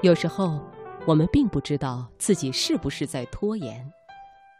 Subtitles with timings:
[0.00, 0.60] 有时候，
[1.06, 3.92] 我们并不知道自己是不是在拖延。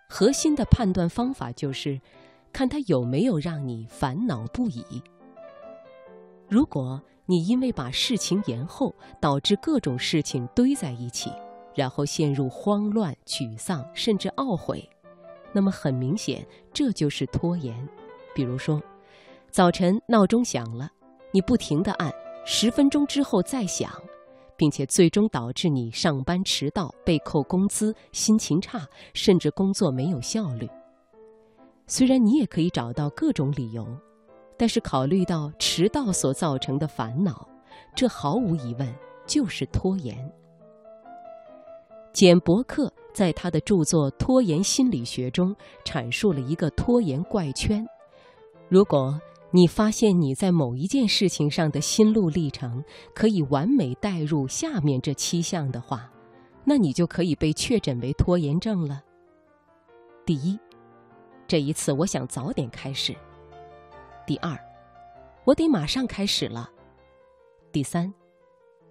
[0.09, 2.01] 核心的判断方法就是，
[2.53, 4.85] 看他有没有让你烦恼不已。
[6.49, 11.31] 如果你因为把事情延后，导致各种事情堆在一起，
[11.75, 14.89] 然后陷入慌乱、沮丧，甚至懊悔，
[15.53, 17.89] 那么很明显，这就是拖延。
[18.35, 18.83] 比如说，
[19.51, 20.91] 早晨闹钟响了，
[21.31, 22.13] 你不停地按，
[22.45, 23.89] 十分钟之后再响。
[24.59, 30.69] 并且最终导致你上班迟到、被扣工资、心情差，甚至工作没有效率。
[31.87, 33.87] 虽然你也可以找到各种理由，
[34.59, 37.49] 但是考虑到迟到所造成的烦恼，
[37.95, 38.95] 这毫无疑问
[39.27, 40.19] 就是拖延。
[42.13, 47.87] 简·伯克在他的著作《拖延心理学》中阐述了一个拖延怪圈：
[48.69, 49.19] 如果
[49.51, 52.85] 你发现你在某一件事情上的心路历程
[53.15, 56.13] 可以完美带入下面这七项的话，
[56.65, 59.03] 那你就可以被确诊为拖延症了。
[60.27, 60.59] 第一，
[61.47, 63.17] 这一次我想早点开始。
[64.27, 64.55] 第二，
[65.45, 66.71] 我得马上开始了。
[67.73, 68.13] 第三，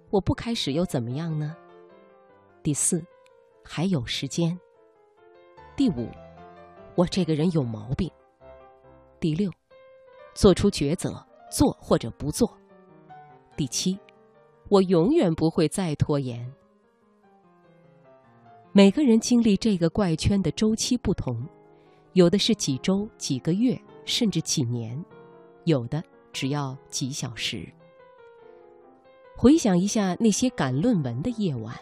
[0.09, 1.55] 我不开始又怎么样呢？
[2.63, 3.05] 第四，
[3.63, 4.59] 还有时间。
[5.75, 6.09] 第五，
[6.95, 8.11] 我这个人有毛病。
[9.19, 9.51] 第六。
[10.37, 12.55] 做出抉择，做或者不做。
[13.55, 13.97] 第七，
[14.69, 16.47] 我永远不会再拖延。
[18.71, 21.43] 每个人经历这个怪圈的周期不同，
[22.13, 25.03] 有的是几周、几个月，甚至几年；
[25.63, 27.67] 有的只要几小时。
[29.35, 31.75] 回想一下那些赶论文的夜晚，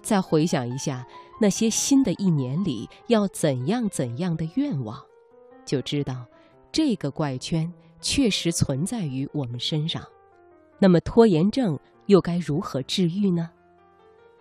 [0.00, 1.04] 再回想一下
[1.40, 5.04] 那些新的一年里要怎样怎样的愿望，
[5.64, 6.24] 就知道。
[6.72, 10.02] 这个怪圈确实存在于我们身上，
[10.78, 13.50] 那么拖延症又该如何治愈呢？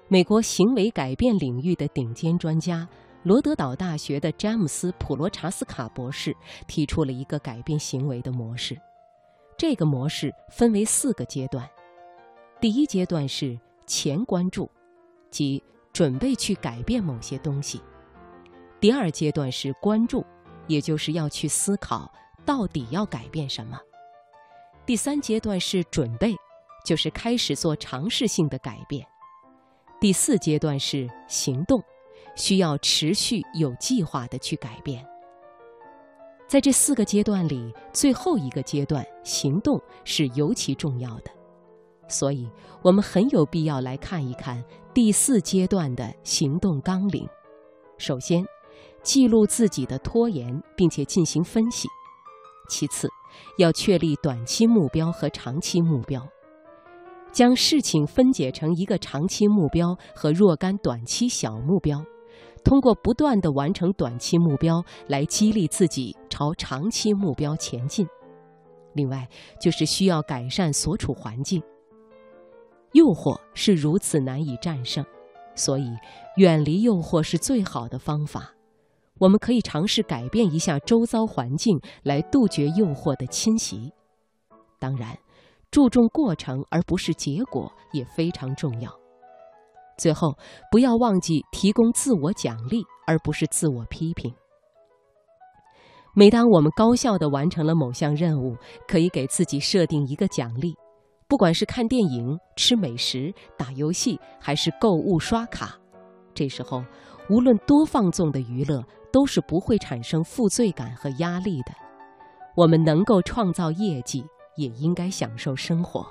[0.07, 2.87] 美国行为改变领域的顶尖专家、
[3.23, 6.35] 罗德岛大学的詹姆斯·普罗查斯卡博士
[6.67, 8.77] 提出了一个改变行为的模式。
[9.57, 11.67] 这个模式分为四个阶段：
[12.61, 14.69] 第一阶段是前关注，
[15.29, 15.61] 即
[15.91, 17.79] 准备去改变某些东西；
[18.79, 20.25] 第二阶段是关注。
[20.69, 22.09] 也就是要去思考
[22.45, 23.77] 到底要改变什么。
[24.85, 26.35] 第三阶段是准备，
[26.85, 29.05] 就是开始做尝试性的改变。
[29.99, 31.83] 第四阶段是行动，
[32.35, 35.05] 需要持续有计划的去改变。
[36.47, 41.31] 在这四个阶段里，最后一个阶段行动是尤其重要的，
[42.07, 42.47] 所以
[42.81, 44.63] 我们很有必要来看一看
[44.93, 47.27] 第四阶段的行动纲领。
[47.97, 48.45] 首先。
[49.03, 51.87] 记录自己的拖延，并且进行分析。
[52.69, 53.09] 其次，
[53.57, 56.25] 要确立短期目标和长期目标，
[57.31, 62.03] 将事情分解成一个长期目标和若干短期小目标，
[62.63, 68.07] 通过不断的完成短期目标来激励自己朝长期目标前进。
[68.93, 69.27] 另外，
[69.59, 71.63] 就是需要改善所处环境。
[72.93, 75.05] 诱惑是如此难以战胜，
[75.55, 75.87] 所以
[76.37, 78.53] 远离诱惑是最好的方法。
[79.19, 83.91] 我们可以尝试改变一下周遭环境，来杜绝诱惑的侵袭。
[84.79, 85.17] 当然，
[85.69, 88.89] 注重过程而不是结果也非常重要。
[89.97, 90.37] 最后，
[90.71, 94.33] 不要忘记提供自我奖励，而不是自我批评。
[96.15, 98.55] 每当我们高效地完成了某项任务，
[98.87, 100.73] 可以给自己设定一个奖励，
[101.27, 105.77] 不管是看电影、吃美食、打游戏，还是购物刷卡。
[106.33, 106.83] 这时候，
[107.29, 108.81] 无论多放纵的娱乐。
[109.11, 111.71] 都是不会产生负罪感和压力的。
[112.55, 114.25] 我们能够创造业绩，
[114.55, 116.05] 也应该享受生活。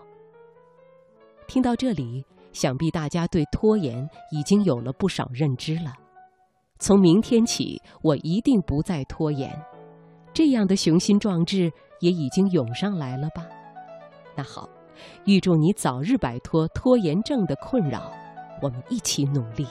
[1.47, 5.95] 听到这里，想必大家对拖延已经有了不少认知了。
[6.79, 9.51] 从明天起，我一定不再拖延，
[10.33, 11.71] 这样的雄心壮志
[12.01, 13.47] 也已经涌上来了吧？
[14.37, 14.69] 那好，
[15.25, 18.13] 预祝你早日摆脱拖延症的困扰，
[18.63, 19.67] 我们一起努力。